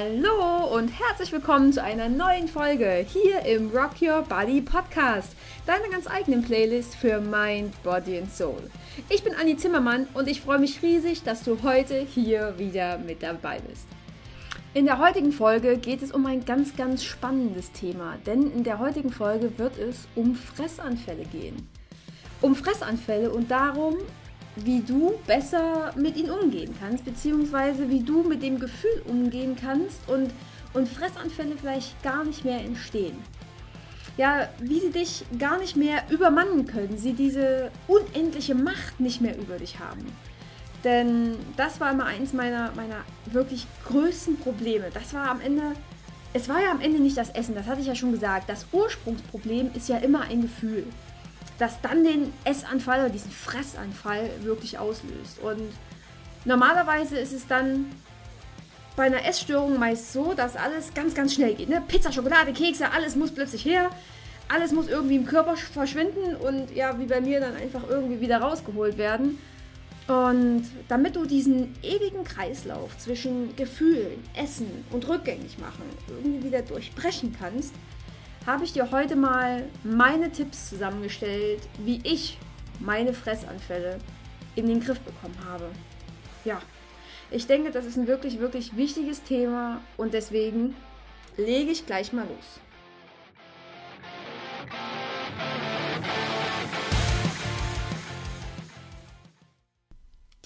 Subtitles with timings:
[0.00, 5.36] Hallo und herzlich willkommen zu einer neuen Folge hier im Rock Your Body Podcast,
[5.66, 8.70] deiner ganz eigenen Playlist für Mind, Body and Soul.
[9.10, 13.22] Ich bin Anni Zimmermann und ich freue mich riesig, dass du heute hier wieder mit
[13.22, 13.86] dabei bist.
[14.72, 18.78] In der heutigen Folge geht es um ein ganz, ganz spannendes Thema, denn in der
[18.78, 21.68] heutigen Folge wird es um Fressanfälle gehen.
[22.40, 23.98] Um Fressanfälle und darum,
[24.56, 30.00] wie du besser mit ihnen umgehen kannst, beziehungsweise wie du mit dem Gefühl umgehen kannst
[30.08, 30.30] und,
[30.74, 33.16] und Fressanfälle vielleicht gar nicht mehr entstehen.
[34.16, 39.38] Ja, wie sie dich gar nicht mehr übermannen können, sie diese unendliche Macht nicht mehr
[39.38, 40.04] über dich haben.
[40.84, 44.86] Denn das war immer eins meiner, meiner wirklich größten Probleme.
[44.92, 45.62] Das war am Ende,
[46.32, 48.48] es war ja am Ende nicht das Essen, das hatte ich ja schon gesagt.
[48.48, 50.86] Das Ursprungsproblem ist ja immer ein Gefühl
[51.60, 55.38] das dann den Essanfall oder diesen Fressanfall wirklich auslöst.
[55.42, 55.70] Und
[56.44, 57.86] normalerweise ist es dann
[58.96, 61.68] bei einer Essstörung meist so, dass alles ganz, ganz schnell geht.
[61.68, 61.82] Ne?
[61.86, 63.90] Pizza, Schokolade, Kekse, alles muss plötzlich her.
[64.48, 68.38] Alles muss irgendwie im Körper verschwinden und ja, wie bei mir dann einfach irgendwie wieder
[68.38, 69.38] rausgeholt werden.
[70.08, 77.36] Und damit du diesen ewigen Kreislauf zwischen Gefühlen, Essen und rückgängig machen irgendwie wieder durchbrechen
[77.38, 77.72] kannst,
[78.50, 82.36] habe ich dir heute mal meine Tipps zusammengestellt, wie ich
[82.80, 83.98] meine Fressanfälle
[84.56, 85.70] in den Griff bekommen habe.
[86.44, 86.60] Ja,
[87.30, 90.74] ich denke, das ist ein wirklich, wirklich wichtiges Thema und deswegen
[91.36, 92.60] lege ich gleich mal los.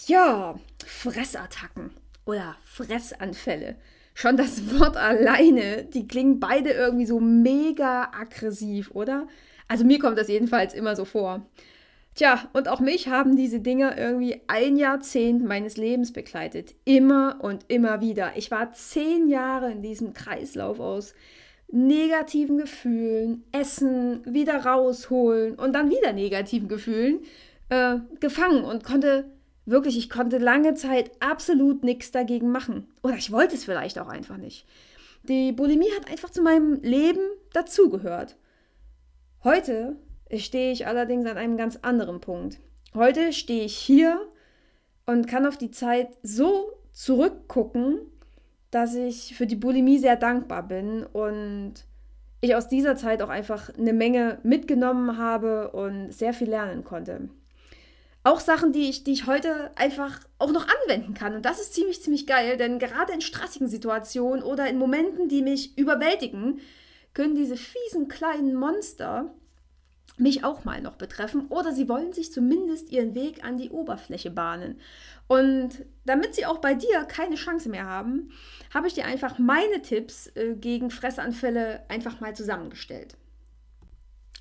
[0.06, 1.91] Ja, Fressattacken
[2.27, 3.77] oder Fressanfälle.
[4.15, 9.27] Schon das Wort alleine, die klingen beide irgendwie so mega aggressiv, oder?
[9.69, 11.45] Also mir kommt das jedenfalls immer so vor.
[12.15, 16.77] Tja, und auch mich haben diese Dinge irgendwie ein Jahrzehnt meines Lebens begleitet.
[16.84, 18.33] Immer und immer wieder.
[18.37, 21.15] Ich war zehn Jahre in diesem Kreislauf aus
[21.72, 27.21] negativen Gefühlen, Essen, wieder rausholen und dann wieder negativen Gefühlen
[27.69, 29.25] äh, gefangen und konnte
[29.66, 32.86] Wirklich, ich konnte lange Zeit absolut nichts dagegen machen.
[33.02, 34.66] Oder ich wollte es vielleicht auch einfach nicht.
[35.22, 38.36] Die Bulimie hat einfach zu meinem Leben dazugehört.
[39.42, 39.97] Heute
[40.36, 42.58] stehe ich allerdings an einem ganz anderen Punkt.
[42.94, 44.20] Heute stehe ich hier
[45.06, 48.00] und kann auf die Zeit so zurückgucken,
[48.70, 51.75] dass ich für die Bulimie sehr dankbar bin und
[52.42, 57.31] ich aus dieser Zeit auch einfach eine Menge mitgenommen habe und sehr viel lernen konnte
[58.25, 61.35] auch Sachen, die ich, die ich heute einfach auch noch anwenden kann.
[61.37, 65.43] Und das ist ziemlich, ziemlich geil, denn gerade in stressigen Situationen oder in Momenten, die
[65.43, 66.61] mich überwältigen,
[67.12, 69.33] können diese fiesen kleinen Monster
[70.17, 74.31] mich auch mal noch betreffen oder sie wollen sich zumindest ihren Weg an die Oberfläche
[74.31, 74.81] bahnen.
[75.27, 78.31] Und damit sie auch bei dir keine Chance mehr haben,
[78.73, 83.17] habe ich dir einfach meine Tipps äh, gegen Fressanfälle einfach mal zusammengestellt.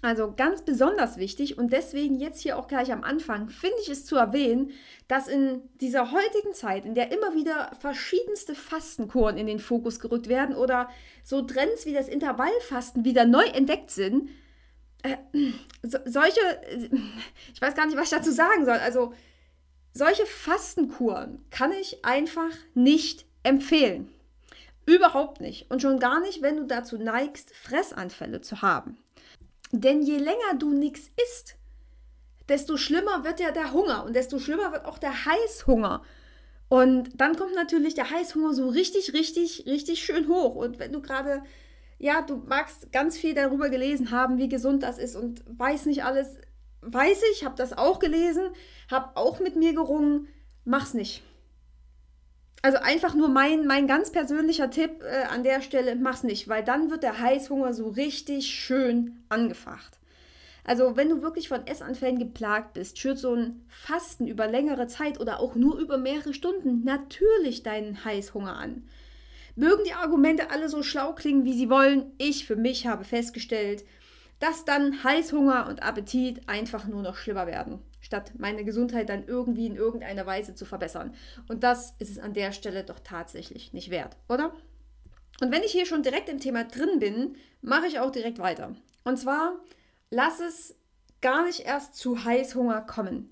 [0.04, 4.06] Also ganz besonders wichtig und deswegen jetzt hier auch gleich am Anfang finde ich es
[4.06, 4.72] zu erwähnen,
[5.08, 10.28] dass in dieser heutigen Zeit, in der immer wieder verschiedenste Fastenkuren in den Fokus gerückt
[10.28, 10.90] werden oder
[11.24, 14.30] so Trends wie das Intervallfasten wieder neu entdeckt sind,
[15.04, 15.16] äh,
[15.84, 16.42] so, solche,
[17.54, 19.14] ich weiß gar nicht, was ich dazu sagen soll, also
[19.94, 24.10] solche Fastenkuren kann ich einfach nicht empfehlen.
[24.86, 25.72] Überhaupt nicht.
[25.72, 28.98] Und schon gar nicht, wenn du dazu neigst, Fressanfälle zu haben.
[29.76, 31.56] Denn je länger du nichts isst,
[32.48, 36.04] desto schlimmer wird ja der Hunger und desto schlimmer wird auch der Heißhunger.
[36.70, 40.54] Und dann kommt natürlich der Heißhunger so richtig, richtig, richtig schön hoch.
[40.54, 41.42] Und wenn du gerade,
[41.98, 46.04] ja, du magst ganz viel darüber gelesen haben, wie gesund das ist und weiß nicht
[46.04, 46.38] alles,
[46.82, 48.50] weiß ich, habe das auch gelesen,
[48.92, 50.28] habe auch mit mir gerungen,
[50.66, 51.24] mach's nicht.
[52.66, 56.64] Also einfach nur mein, mein ganz persönlicher Tipp äh, an der Stelle, mach's nicht, weil
[56.64, 60.00] dann wird der Heißhunger so richtig schön angefacht.
[60.64, 65.20] Also wenn du wirklich von Essanfällen geplagt bist, schürt so ein Fasten über längere Zeit
[65.20, 68.88] oder auch nur über mehrere Stunden natürlich deinen Heißhunger an.
[69.58, 73.84] Mögen die Argumente alle so schlau klingen, wie sie wollen, ich für mich habe festgestellt,
[74.40, 77.82] dass dann Heißhunger und Appetit einfach nur noch schlimmer werden
[78.14, 81.16] statt meine Gesundheit dann irgendwie in irgendeiner Weise zu verbessern.
[81.48, 84.54] Und das ist es an der Stelle doch tatsächlich nicht wert, oder?
[85.42, 88.76] Und wenn ich hier schon direkt im Thema drin bin, mache ich auch direkt weiter.
[89.04, 89.56] Und zwar,
[90.12, 90.76] lass es
[91.22, 93.32] gar nicht erst zu Heißhunger kommen.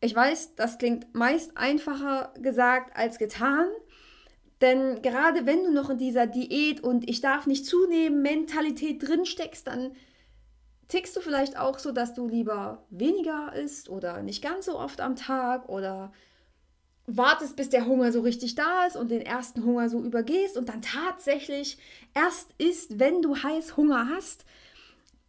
[0.00, 3.68] Ich weiß, das klingt meist einfacher gesagt als getan,
[4.62, 9.26] denn gerade wenn du noch in dieser Diät und ich darf nicht zunehmen Mentalität drin
[9.26, 9.92] steckst, dann
[10.90, 15.00] Tickst du vielleicht auch so, dass du lieber weniger isst oder nicht ganz so oft
[15.00, 16.12] am Tag oder
[17.06, 20.68] wartest, bis der Hunger so richtig da ist und den ersten Hunger so übergehst und
[20.68, 21.78] dann tatsächlich
[22.12, 24.44] erst isst, wenn du heiß Hunger hast.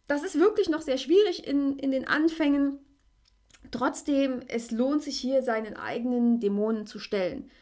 [0.08, 2.80] Das ist wirklich noch sehr schwierig in, in den Anfängen.
[3.70, 7.52] Trotzdem, es lohnt sich hier, seinen eigenen Dämonen zu stellen.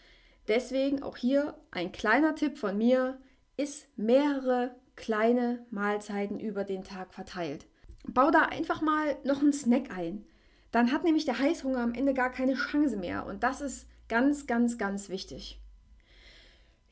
[0.48, 3.20] Deswegen auch hier ein kleiner Tipp von mir,
[3.58, 7.66] ist mehrere kleine Mahlzeiten über den Tag verteilt.
[8.12, 10.24] Bau da einfach mal noch einen Snack ein.
[10.70, 13.26] Dann hat nämlich der Heißhunger am Ende gar keine Chance mehr.
[13.26, 15.60] Und das ist ganz, ganz, ganz wichtig.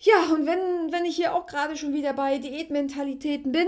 [0.00, 3.66] Ja, und wenn, wenn ich hier auch gerade schon wieder bei Diätmentalitäten bin,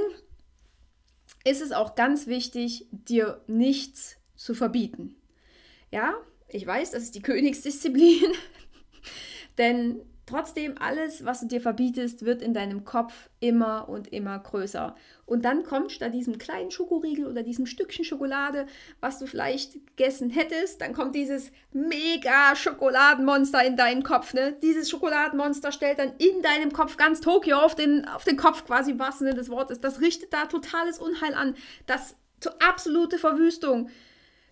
[1.44, 5.16] ist es auch ganz wichtig, dir nichts zu verbieten.
[5.90, 6.14] Ja,
[6.48, 8.32] ich weiß, das ist die Königsdisziplin,
[9.58, 14.94] denn Trotzdem, alles, was du dir verbietest, wird in deinem Kopf immer und immer größer.
[15.26, 18.66] Und dann kommt statt diesem kleinen Schokoriegel oder diesem Stückchen Schokolade,
[19.00, 24.32] was du vielleicht gegessen hättest, dann kommt dieses mega Schokoladenmonster in deinen Kopf.
[24.32, 24.56] Ne?
[24.62, 28.94] Dieses Schokoladenmonster stellt dann in deinem Kopf ganz Tokio auf den, auf den Kopf quasi,
[28.98, 29.80] was Sinne des Wortes.
[29.80, 31.56] Das richtet da totales Unheil an.
[31.86, 32.14] Das
[32.60, 33.90] absolute Verwüstung.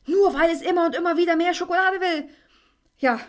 [0.07, 2.29] Nur weil es immer und immer wieder mehr Schokolade will.
[2.99, 3.21] Ja,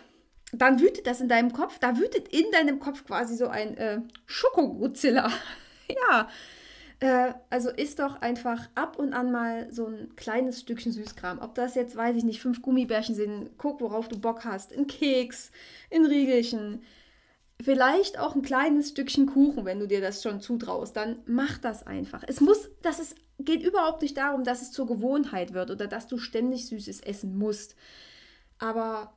[0.52, 4.00] dann wütet das in deinem Kopf, da wütet in deinem Kopf quasi so ein äh,
[4.26, 5.30] Schokogozilla.
[5.88, 6.28] ja,
[7.00, 11.38] äh, also isst doch einfach ab und an mal so ein kleines Stückchen Süßkram.
[11.40, 14.72] Ob das jetzt, weiß ich nicht, fünf Gummibärchen sind, guck, worauf du Bock hast.
[14.72, 15.50] Ein Keks,
[15.92, 16.82] ein Riegelchen,
[17.62, 20.96] vielleicht auch ein kleines Stückchen Kuchen, wenn du dir das schon zutraust.
[20.96, 22.22] Dann mach das einfach.
[22.26, 26.06] Es muss, das ist, geht überhaupt nicht darum, dass es zur Gewohnheit wird oder dass
[26.06, 27.76] du ständig Süßes essen musst.
[28.58, 29.14] Aber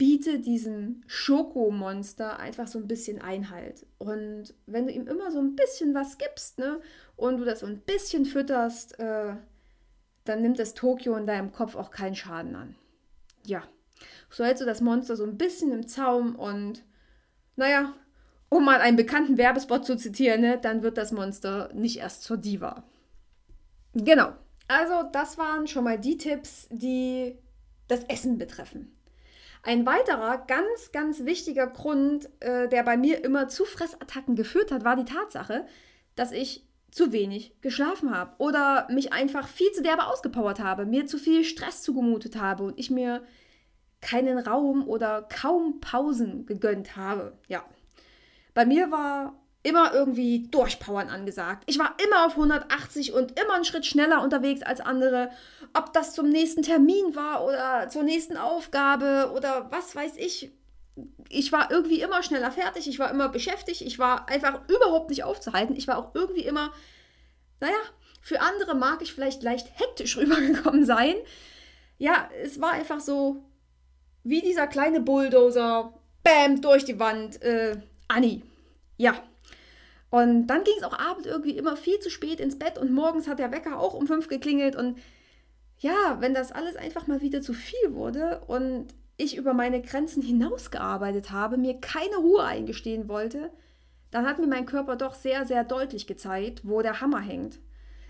[0.00, 3.84] biete diesem Schokomonster einfach so ein bisschen Einhalt.
[3.98, 6.80] Und wenn du ihm immer so ein bisschen was gibst, ne,
[7.16, 9.34] und du das so ein bisschen fütterst, äh,
[10.24, 12.76] dann nimmt das Tokio in deinem Kopf auch keinen Schaden an.
[13.44, 13.62] Ja,
[14.30, 16.82] so hältst du das Monster so ein bisschen im Zaum und,
[17.56, 17.92] naja,
[18.48, 22.38] um mal einen bekannten Werbespot zu zitieren, ne, dann wird das Monster nicht erst zur
[22.38, 22.84] Diva.
[23.92, 24.32] Genau.
[24.66, 27.36] Also, das waren schon mal die Tipps, die
[27.86, 28.96] das Essen betreffen.
[29.62, 34.84] Ein weiterer ganz, ganz wichtiger Grund, äh, der bei mir immer zu Fressattacken geführt hat,
[34.84, 35.66] war die Tatsache,
[36.16, 41.06] dass ich zu wenig geschlafen habe oder mich einfach viel zu derbe ausgepowert habe, mir
[41.06, 43.22] zu viel Stress zugemutet habe und ich mir
[44.00, 47.38] keinen Raum oder kaum Pausen gegönnt habe.
[47.48, 47.64] Ja.
[48.54, 51.64] Bei mir war immer irgendwie durchpowern angesagt.
[51.66, 55.30] Ich war immer auf 180 und immer einen Schritt schneller unterwegs als andere.
[55.74, 60.50] Ob das zum nächsten Termin war oder zur nächsten Aufgabe oder was weiß ich.
[61.28, 65.24] Ich war irgendwie immer schneller fertig, ich war immer beschäftigt, ich war einfach überhaupt nicht
[65.24, 65.76] aufzuhalten.
[65.76, 66.72] Ich war auch irgendwie immer,
[67.60, 67.78] naja,
[68.22, 71.14] für andere mag ich vielleicht leicht hektisch rübergekommen sein.
[71.98, 73.44] Ja, es war einfach so
[74.24, 77.42] wie dieser kleine Bulldozer, bam, durch die Wand.
[77.42, 77.76] Äh,
[78.08, 78.42] Anni.
[78.96, 79.22] Ja,
[80.10, 83.28] und dann ging es auch abends irgendwie immer viel zu spät ins Bett und morgens
[83.28, 84.74] hat der Wecker auch um fünf geklingelt.
[84.74, 84.98] Und
[85.78, 90.22] ja, wenn das alles einfach mal wieder zu viel wurde und ich über meine Grenzen
[90.22, 93.50] hinausgearbeitet habe, mir keine Ruhe eingestehen wollte,
[94.10, 97.60] dann hat mir mein Körper doch sehr, sehr deutlich gezeigt, wo der Hammer hängt.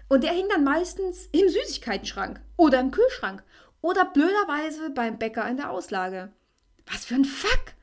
[0.09, 3.45] Und der hing dann meistens im Süßigkeitenschrank oder im Kühlschrank
[3.83, 6.33] oder blöderweise beim Bäcker in der Auslage.
[6.91, 7.75] Was für ein Fuck!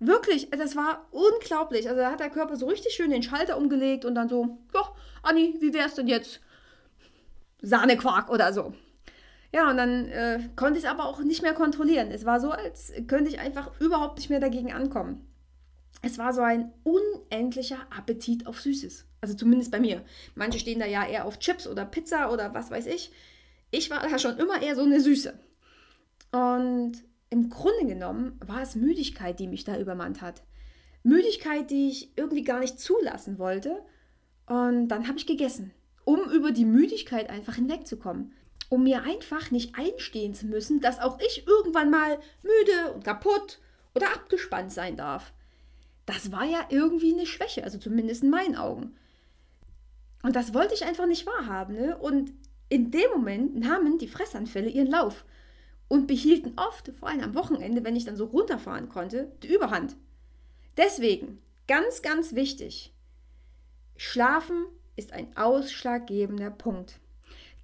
[0.00, 1.86] Wirklich, das war unglaublich.
[1.88, 4.82] Also da hat der Körper so richtig schön den Schalter umgelegt und dann so, ja,
[5.22, 6.40] Anni, wie wär's denn jetzt?
[7.60, 8.72] Sahnequark oder so.
[9.52, 12.10] Ja, und dann äh, konnte ich es aber auch nicht mehr kontrollieren.
[12.10, 15.26] Es war so, als könnte ich einfach überhaupt nicht mehr dagegen ankommen.
[16.02, 19.04] Es war so ein unendlicher Appetit auf Süßes.
[19.20, 20.02] Also zumindest bei mir.
[20.34, 23.12] Manche stehen da ja eher auf Chips oder Pizza oder was weiß ich.
[23.70, 25.38] Ich war da schon immer eher so eine Süße.
[26.32, 26.92] Und
[27.30, 30.42] im Grunde genommen war es Müdigkeit, die mich da übermannt hat.
[31.02, 33.82] Müdigkeit, die ich irgendwie gar nicht zulassen wollte.
[34.46, 35.72] Und dann habe ich gegessen,
[36.04, 38.32] um über die Müdigkeit einfach hinwegzukommen.
[38.68, 43.60] Um mir einfach nicht einstehen zu müssen, dass auch ich irgendwann mal müde und kaputt
[43.94, 45.32] oder abgespannt sein darf.
[46.06, 48.96] Das war ja irgendwie eine Schwäche, also zumindest in meinen Augen.
[50.22, 51.74] Und das wollte ich einfach nicht wahrhaben.
[51.74, 51.96] Ne?
[51.96, 52.32] Und
[52.68, 55.24] in dem Moment nahmen die Fressanfälle ihren Lauf
[55.90, 59.96] und behielten oft, vor allem am Wochenende, wenn ich dann so runterfahren konnte, die Überhand.
[60.76, 62.94] Deswegen, ganz, ganz wichtig,
[63.96, 67.00] Schlafen ist ein ausschlaggebender Punkt.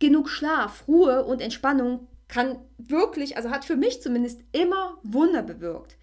[0.01, 5.97] Genug Schlaf, Ruhe und Entspannung kann wirklich, also hat für mich zumindest immer Wunder bewirkt.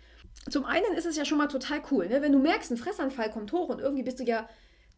[0.49, 2.21] Zum einen ist es ja schon mal total cool, ne?
[2.21, 4.47] wenn du merkst, ein Fressanfall kommt hoch und irgendwie bist du ja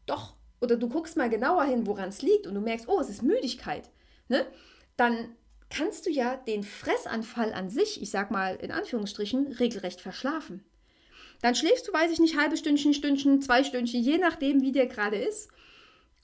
[0.05, 3.09] doch, oder du guckst mal genauer hin, woran es liegt und du merkst, oh, es
[3.09, 3.89] ist Müdigkeit,
[4.27, 4.45] ne?
[4.95, 5.35] dann
[5.69, 10.63] kannst du ja den Fressanfall an sich, ich sag mal in Anführungsstrichen, regelrecht verschlafen.
[11.41, 14.87] Dann schläfst du, weiß ich nicht, halbe Stündchen, Stündchen, zwei Stündchen, je nachdem, wie dir
[14.87, 15.49] gerade ist.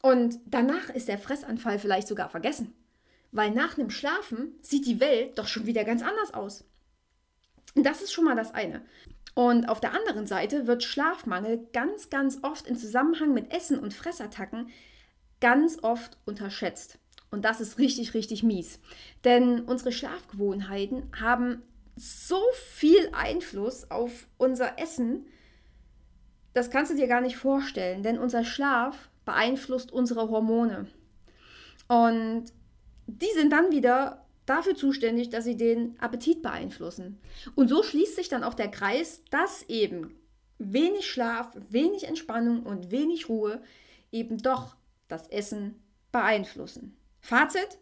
[0.01, 2.73] Und danach ist der Fressanfall vielleicht sogar vergessen.
[3.31, 6.65] Weil nach einem Schlafen sieht die Welt doch schon wieder ganz anders aus.
[7.75, 8.81] Das ist schon mal das eine.
[9.33, 13.93] Und auf der anderen Seite wird Schlafmangel ganz, ganz oft im Zusammenhang mit Essen und
[13.93, 14.69] Fressattacken
[15.39, 16.99] ganz oft unterschätzt.
[17.31, 18.79] Und das ist richtig, richtig mies.
[19.23, 21.63] Denn unsere Schlafgewohnheiten haben
[21.95, 25.25] so viel Einfluss auf unser Essen,
[26.53, 28.03] das kannst du dir gar nicht vorstellen.
[28.03, 30.87] Denn unser Schlaf beeinflusst unsere Hormone.
[31.87, 32.45] Und
[33.07, 37.21] die sind dann wieder dafür zuständig, dass sie den Appetit beeinflussen.
[37.55, 40.15] Und so schließt sich dann auch der Kreis, dass eben
[40.57, 43.61] wenig Schlaf, wenig Entspannung und wenig Ruhe
[44.11, 44.75] eben doch
[45.07, 46.97] das Essen beeinflussen.
[47.21, 47.79] Fazit,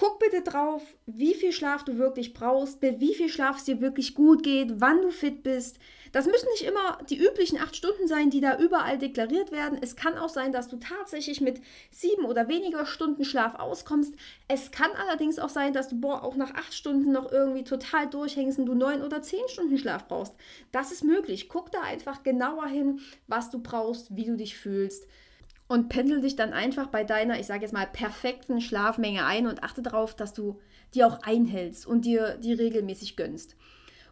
[0.00, 4.14] Guck bitte drauf, wie viel Schlaf du wirklich brauchst, wie viel Schlaf es dir wirklich
[4.14, 5.80] gut geht, wann du fit bist.
[6.12, 9.76] Das müssen nicht immer die üblichen acht Stunden sein, die da überall deklariert werden.
[9.82, 11.60] Es kann auch sein, dass du tatsächlich mit
[11.90, 14.14] sieben oder weniger Stunden Schlaf auskommst.
[14.46, 18.08] Es kann allerdings auch sein, dass du boah, auch nach acht Stunden noch irgendwie total
[18.08, 20.34] durchhängst und du neun oder zehn Stunden Schlaf brauchst.
[20.70, 21.48] Das ist möglich.
[21.48, 25.08] Guck da einfach genauer hin, was du brauchst, wie du dich fühlst
[25.68, 29.62] und pendel dich dann einfach bei deiner, ich sage jetzt mal, perfekten Schlafmenge ein und
[29.62, 30.58] achte darauf, dass du
[30.94, 33.54] die auch einhältst und dir die regelmäßig gönnst.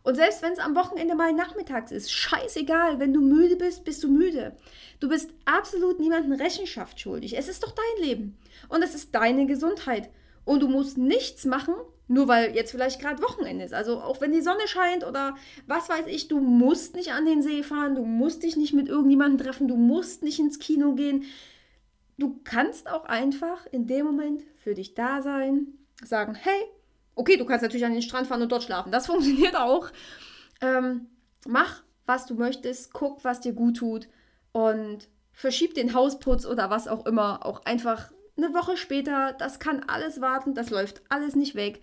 [0.03, 4.05] Und selbst wenn es am Wochenende mal nachmittags ist, scheißegal, wenn du müde bist, bist
[4.05, 4.55] du müde.
[5.01, 7.37] Du bist absolut niemandem Rechenschaft schuldig.
[7.37, 10.11] Es ist doch dein Leben und es ist deine Gesundheit.
[10.45, 11.75] Und du musst nichts machen,
[12.09, 13.75] nur weil jetzt vielleicht gerade Wochenende ist.
[13.75, 15.37] Also auch wenn die Sonne scheint oder
[15.67, 18.89] was weiß ich, du musst nicht an den See fahren, du musst dich nicht mit
[18.89, 21.25] irgendjemandem treffen, du musst nicht ins Kino gehen.
[22.19, 25.67] Du kannst auch einfach in dem Moment für dich da sein,
[26.03, 26.65] sagen, hey,
[27.15, 28.93] okay, du kannst natürlich an den Strand fahren und dort schlafen.
[28.93, 29.89] Das funktioniert auch.
[30.61, 31.07] Ähm,
[31.47, 34.09] mach, was du möchtest, guck, was dir gut tut
[34.53, 39.85] und verschieb den Hausputz oder was auch immer auch einfach eine Woche später, das kann
[39.85, 41.81] alles warten, das läuft alles nicht weg.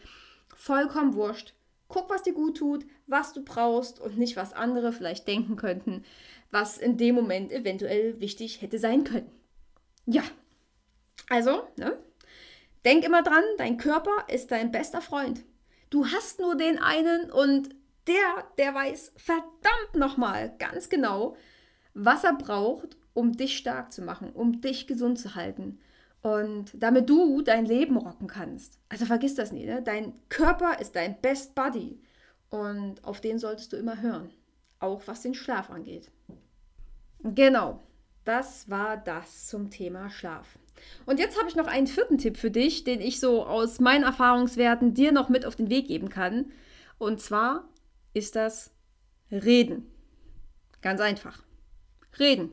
[0.56, 1.54] Vollkommen wurscht.
[1.88, 6.04] Guck, was dir gut tut, was du brauchst und nicht, was andere vielleicht denken könnten,
[6.52, 9.30] was in dem Moment eventuell wichtig hätte sein können.
[10.06, 10.24] Ja,
[11.30, 11.98] also, ne?
[12.86, 15.44] denk immer dran, dein Körper ist dein bester Freund.
[15.90, 17.70] Du hast nur den einen und
[18.08, 21.38] der, der weiß verdammt nochmal ganz genau,
[21.94, 25.80] was er braucht, um dich stark zu machen, um dich gesund zu halten.
[26.24, 28.80] Und damit du dein Leben rocken kannst.
[28.90, 29.82] Also vergiss das nicht, ne?
[29.84, 32.00] dein Körper ist dein Best Buddy.
[32.50, 34.30] Und auf den solltest du immer hören.
[34.80, 36.10] Auch was den Schlaf angeht.
[37.22, 37.80] Genau,
[38.26, 40.58] das war das zum Thema Schlaf.
[41.06, 44.04] Und jetzt habe ich noch einen vierten Tipp für dich, den ich so aus meinen
[44.04, 46.52] Erfahrungswerten dir noch mit auf den Weg geben kann.
[46.98, 47.68] Und zwar
[48.14, 48.72] ist das
[49.32, 49.92] Reden.
[50.82, 51.44] Ganz einfach.
[52.20, 52.52] Reden.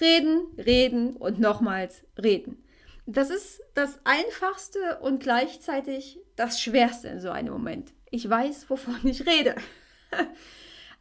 [0.00, 2.61] Reden, reden und nochmals reden.
[3.06, 7.92] Das ist das Einfachste und gleichzeitig das Schwerste in so einem Moment.
[8.10, 9.56] Ich weiß, wovon ich rede.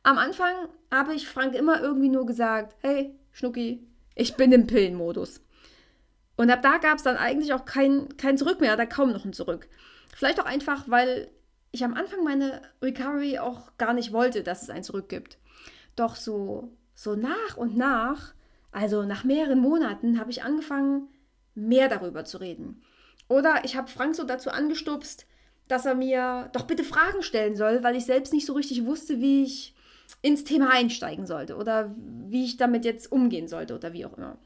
[0.04, 0.54] Am Anfang
[0.90, 5.42] habe ich Frank immer irgendwie nur gesagt, hey, Schnucki, ich bin im Pillenmodus.
[6.38, 9.26] Und ab da gab es dann eigentlich auch kein, kein Zurück mehr, da kaum noch
[9.26, 9.68] ein Zurück.
[10.16, 11.30] Vielleicht auch einfach, weil
[11.72, 15.38] ich am Anfang meine Recovery auch gar nicht wollte, dass es ein Zurück gibt.
[15.96, 18.34] Doch so, so nach und nach,
[18.72, 21.10] also nach mehreren Monaten, habe ich angefangen,
[21.56, 22.82] mehr darüber zu reden.
[23.28, 25.26] Oder ich habe Frank so dazu angestupst,
[25.68, 29.22] dass er mir doch bitte Fragen stellen soll, weil ich selbst nicht so richtig wusste,
[29.22, 29.74] wie ich
[30.22, 34.38] ins Thema einsteigen sollte oder wie ich damit jetzt umgehen sollte oder wie auch immer.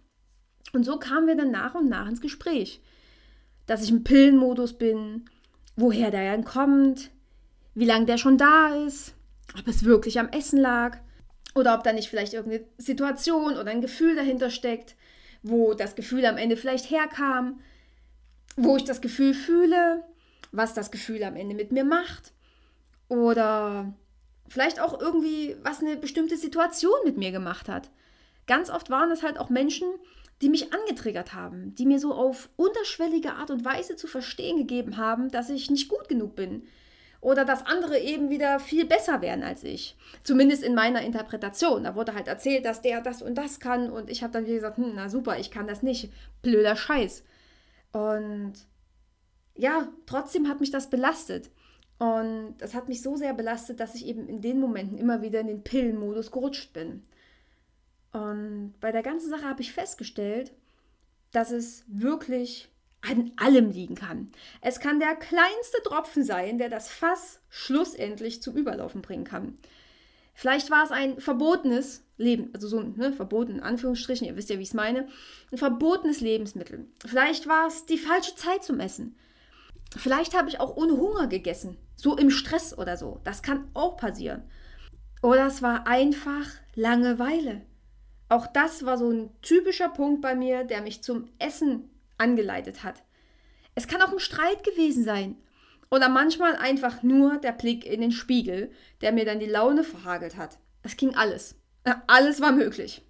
[0.74, 2.82] Und so kamen wir dann nach und nach ins Gespräch,
[3.66, 5.26] dass ich im Pillenmodus bin,
[5.76, 7.10] woher der dann kommt,
[7.74, 9.16] wie lange der schon da ist,
[9.58, 10.98] ob es wirklich am Essen lag
[11.56, 14.96] oder ob da nicht vielleicht irgendeine Situation oder ein Gefühl dahinter steckt
[15.48, 17.60] wo das Gefühl am Ende vielleicht herkam,
[18.58, 20.04] wo ich das Gefühl fühle,
[20.52, 22.34] was das Gefühl am Ende mit mir macht
[23.10, 23.94] oder
[24.48, 27.92] vielleicht auch irgendwie, was eine bestimmte Situation mit mir gemacht hat.
[28.48, 29.88] Ganz oft waren es halt auch Menschen,
[30.42, 34.98] die mich angetriggert haben, die mir so auf unterschwellige Art und Weise zu verstehen gegeben
[34.98, 36.64] haben, dass ich nicht gut genug bin,
[37.26, 39.98] oder dass andere eben wieder viel besser werden als ich.
[40.22, 41.84] Zumindest in meiner Interpretation.
[41.84, 44.58] Da wurde halt erzählt, dass der das und das kann und ich habe dann wieder
[44.58, 46.14] gesagt, hm, na super, ich kann das nicht.
[46.44, 47.24] Blöder Scheiß.
[47.94, 48.54] Und
[49.56, 51.50] ja, trotzdem hat mich das belastet.
[51.98, 55.40] Und das hat mich so sehr belastet, dass ich eben in den Momenten immer wieder
[55.40, 57.02] in den Pillenmodus gerutscht bin.
[58.12, 60.54] Und bei der ganzen Sache habe ich festgestellt,
[61.32, 62.70] dass es wirklich
[63.10, 64.32] an allem liegen kann.
[64.62, 69.58] Es kann der kleinste Tropfen sein, der das Fass schlussendlich zum Überlaufen bringen kann.
[70.34, 74.50] Vielleicht war es ein verbotenes Leben, also so ein ne, verboten, in Anführungsstrichen, ihr wisst
[74.50, 75.08] ja, wie ich es meine,
[75.52, 76.88] ein verbotenes Lebensmittel.
[77.06, 79.16] Vielleicht war es die falsche Zeit zum Essen.
[79.98, 83.22] Vielleicht habe ich auch ohne Hunger gegessen, so im Stress oder so.
[83.24, 84.44] Das kann auch passieren.
[85.22, 86.46] Oder es war einfach
[86.76, 87.62] Langeweile.
[88.28, 93.04] Auch das war so ein typischer Punkt bei mir, der mich zum Essen angeleitet hat.
[93.76, 95.36] Es kann auch ein Streit gewesen sein.
[95.92, 100.36] Oder manchmal einfach nur der Blick in den Spiegel, der mir dann die Laune verhagelt
[100.36, 100.58] hat.
[100.82, 101.56] Es ging alles.
[102.08, 103.02] Alles war möglich.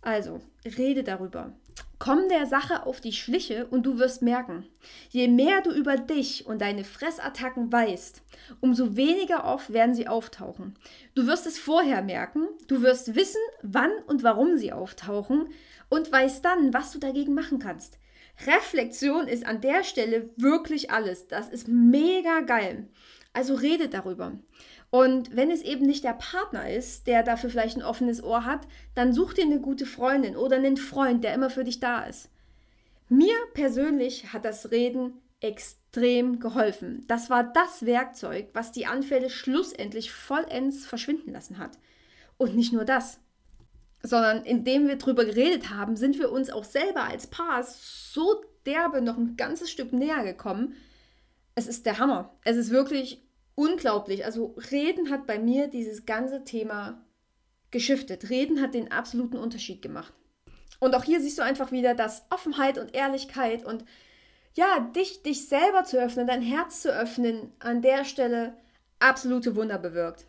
[0.00, 1.52] Also, rede darüber.
[1.98, 4.66] Komm der Sache auf die Schliche und du wirst merken,
[5.10, 8.22] je mehr du über dich und deine Fressattacken weißt,
[8.60, 10.76] umso weniger oft werden sie auftauchen.
[11.14, 15.50] Du wirst es vorher merken, du wirst wissen, wann und warum sie auftauchen
[15.90, 17.98] und weißt dann, was du dagegen machen kannst.
[18.46, 21.28] Reflexion ist an der Stelle wirklich alles.
[21.28, 22.88] Das ist mega geil.
[23.32, 24.38] Also redet darüber.
[24.90, 28.68] Und wenn es eben nicht der Partner ist, der dafür vielleicht ein offenes Ohr hat,
[28.94, 32.28] dann such dir eine gute Freundin oder einen Freund, der immer für dich da ist.
[33.08, 37.04] Mir persönlich hat das Reden extrem geholfen.
[37.08, 41.78] Das war das Werkzeug, was die Anfälle schlussendlich vollends verschwinden lassen hat.
[42.36, 43.18] Und nicht nur das,
[44.02, 49.00] sondern indem wir drüber geredet haben, sind wir uns auch selber als Paar so derbe
[49.00, 50.74] noch ein ganzes Stück näher gekommen.
[51.54, 52.36] Es ist der Hammer.
[52.44, 53.22] Es ist wirklich
[53.54, 54.24] unglaublich.
[54.24, 57.04] Also Reden hat bei mir dieses ganze Thema
[57.70, 58.30] geschiftet.
[58.30, 60.12] Reden hat den absoluten Unterschied gemacht.
[60.80, 63.84] Und auch hier siehst du einfach wieder, dass Offenheit und Ehrlichkeit und
[64.54, 68.56] ja, dich, dich selber zu öffnen, dein Herz zu öffnen, an der Stelle
[68.98, 70.26] absolute Wunder bewirkt.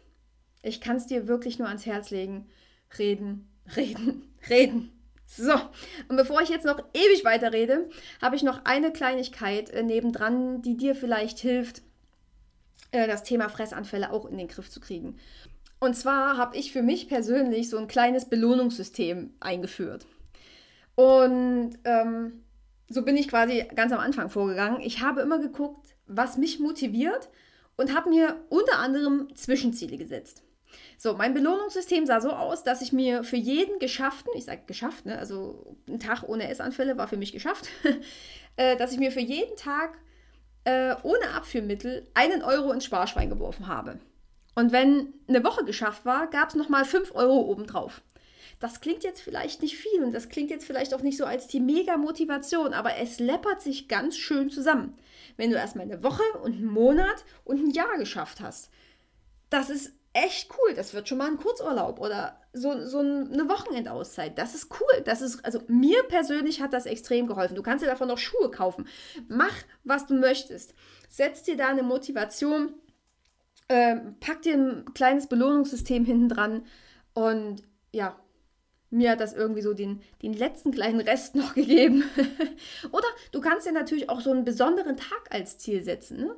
[0.61, 2.47] Ich kann es dir wirklich nur ans Herz legen.
[2.97, 4.91] Reden, reden, reden.
[5.25, 5.53] So,
[6.09, 7.89] und bevor ich jetzt noch ewig weiterrede,
[8.21, 11.81] habe ich noch eine Kleinigkeit äh, nebendran, die dir vielleicht hilft,
[12.91, 15.17] äh, das Thema Fressanfälle auch in den Griff zu kriegen.
[15.79, 20.05] Und zwar habe ich für mich persönlich so ein kleines Belohnungssystem eingeführt.
[20.95, 22.43] Und ähm,
[22.89, 24.81] so bin ich quasi ganz am Anfang vorgegangen.
[24.81, 27.29] Ich habe immer geguckt, was mich motiviert
[27.75, 30.43] und habe mir unter anderem Zwischenziele gesetzt.
[30.97, 35.05] So, mein Belohnungssystem sah so aus, dass ich mir für jeden geschafften, ich sage geschafft,
[35.05, 37.69] ne, also ein Tag ohne Essanfälle war für mich geschafft,
[38.55, 39.97] äh, dass ich mir für jeden Tag
[40.65, 43.99] äh, ohne Abführmittel einen Euro ins Sparschwein geworfen habe.
[44.55, 48.01] Und wenn eine Woche geschafft war, gab es nochmal 5 Euro obendrauf.
[48.59, 51.47] Das klingt jetzt vielleicht nicht viel und das klingt jetzt vielleicht auch nicht so als
[51.47, 54.95] die Mega-Motivation, aber es läppert sich ganz schön zusammen.
[55.35, 58.69] Wenn du erstmal eine Woche und einen Monat und ein Jahr geschafft hast.
[59.49, 60.73] Das ist echt cool.
[60.75, 64.37] Das wird schon mal ein Kurzurlaub oder so, so eine Wochenendauszeit.
[64.37, 65.01] Das ist cool.
[65.05, 67.55] Das ist, also mir persönlich hat das extrem geholfen.
[67.55, 68.87] Du kannst dir davon noch Schuhe kaufen.
[69.27, 70.75] Mach, was du möchtest.
[71.09, 72.73] Setz dir da eine Motivation.
[73.67, 76.65] Äh, pack dir ein kleines Belohnungssystem hinten dran.
[77.13, 78.19] Und ja,
[78.91, 82.03] mir hat das irgendwie so den, den letzten kleinen Rest noch gegeben.
[82.91, 86.17] oder du kannst dir natürlich auch so einen besonderen Tag als Ziel setzen.
[86.17, 86.35] Ne?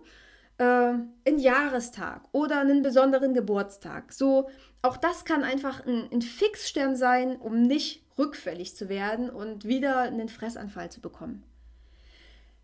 [0.58, 4.14] Äh, einen Jahrestag oder einen besonderen Geburtstag.
[4.14, 4.50] So,
[4.82, 10.00] auch das kann einfach ein, ein Fixstern sein, um nicht rückfällig zu werden und wieder
[10.00, 11.44] einen Fressanfall zu bekommen.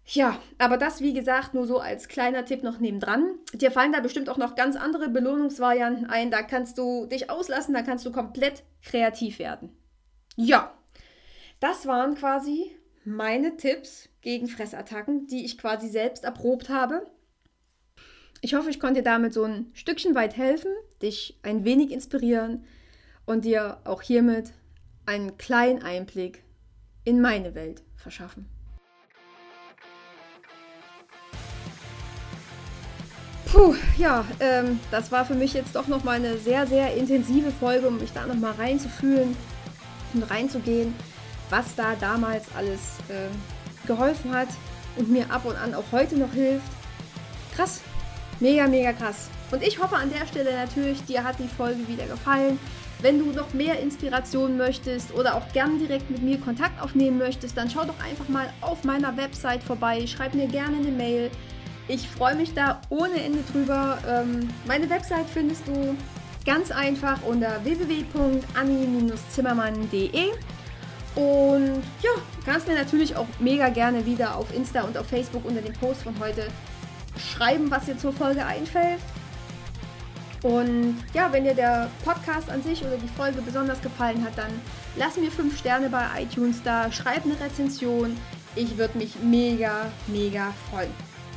[0.05, 3.35] Ja, aber das wie gesagt nur so als kleiner Tipp noch nebendran.
[3.53, 6.31] Dir fallen da bestimmt auch noch ganz andere Belohnungsvarianten ein.
[6.31, 9.69] Da kannst du dich auslassen, da kannst du komplett kreativ werden.
[10.35, 10.73] Ja,
[11.59, 17.05] das waren quasi meine Tipps gegen Fressattacken, die ich quasi selbst erprobt habe.
[18.43, 22.63] Ich hoffe, ich konnte dir damit so ein Stückchen weit helfen, dich ein wenig inspirieren
[23.25, 24.51] und dir auch hiermit
[25.05, 26.43] einen kleinen Einblick
[27.03, 28.47] in meine Welt verschaffen.
[33.45, 37.87] Puh, ja, ähm, das war für mich jetzt doch nochmal eine sehr, sehr intensive Folge,
[37.87, 39.37] um mich da nochmal reinzufühlen
[40.15, 40.95] und reinzugehen,
[41.51, 43.27] was da damals alles äh,
[43.85, 44.47] geholfen hat
[44.95, 46.71] und mir ab und an auch heute noch hilft.
[47.53, 47.81] Krass,
[48.41, 49.29] Mega, mega krass.
[49.51, 52.57] Und ich hoffe an der Stelle natürlich, dir hat die Folge wieder gefallen.
[52.99, 57.55] Wenn du noch mehr Inspiration möchtest oder auch gern direkt mit mir Kontakt aufnehmen möchtest,
[57.55, 60.07] dann schau doch einfach mal auf meiner Website vorbei.
[60.07, 61.29] Schreib mir gerne eine Mail.
[61.87, 63.99] Ich freue mich da ohne Ende drüber.
[64.07, 65.95] Ähm, meine Website findest du
[66.43, 70.31] ganz einfach unter www.anni-zimmermann.de.
[71.13, 72.09] Und ja,
[72.43, 76.01] kannst mir natürlich auch mega gerne wieder auf Insta und auf Facebook unter dem Post
[76.01, 76.47] von heute
[77.17, 78.99] schreiben, was dir zur Folge einfällt.
[80.43, 84.51] Und ja, wenn dir der Podcast an sich oder die Folge besonders gefallen hat, dann
[84.95, 88.17] lass mir 5 Sterne bei iTunes da, schreib eine Rezension.
[88.55, 90.89] Ich würde mich mega, mega freuen.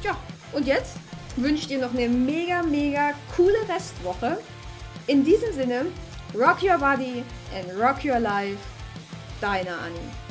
[0.02, 0.16] Ja,
[0.52, 0.96] und jetzt
[1.36, 4.38] wünsche ich dir noch eine mega, mega coole Restwoche.
[5.06, 5.86] In diesem Sinne,
[6.34, 7.22] rock your body
[7.54, 8.58] and rock your life.
[9.40, 10.23] Deine Annie.